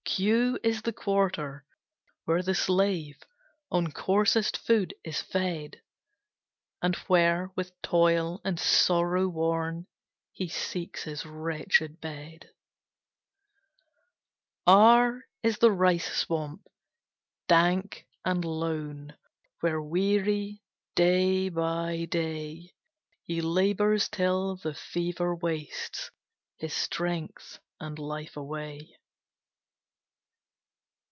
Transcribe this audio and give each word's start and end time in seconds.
Q 0.03 0.59
Q 0.59 0.59
is 0.61 0.81
the 0.81 0.91
Quarter, 0.91 1.63
where 2.25 2.43
the 2.43 2.53
slave 2.53 3.15
On 3.71 3.93
coarsest 3.93 4.57
food 4.57 4.93
is 5.05 5.21
fed, 5.21 5.81
And 6.81 6.97
where, 7.07 7.51
with 7.55 7.81
toil 7.81 8.41
and 8.43 8.59
sorrow 8.59 9.29
worn, 9.29 9.87
He 10.33 10.49
seeks 10.49 11.03
his 11.03 11.25
wretched 11.25 12.01
bed. 12.01 12.49
R 14.67 15.05
R 15.13 15.25
is 15.43 15.59
the 15.59 15.71
"Rice 15.71 16.13
swamp, 16.13 16.67
dank 17.47 18.05
and 18.25 18.43
lone," 18.43 19.15
Where, 19.61 19.81
weary, 19.81 20.61
day 20.93 21.47
by 21.47 22.03
day, 22.03 22.73
He 23.23 23.39
labors 23.41 24.09
till 24.09 24.57
the 24.57 24.73
fever 24.73 25.33
wastes 25.33 26.11
His 26.57 26.73
strength 26.73 27.59
and 27.79 27.97
life 27.97 28.35
away. 28.35 28.97